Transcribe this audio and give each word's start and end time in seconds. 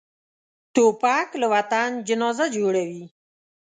توپک 0.73 1.29
له 1.41 1.47
وطن 1.53 1.89
جنازه 2.07 2.45
جوړوي. 2.55 3.03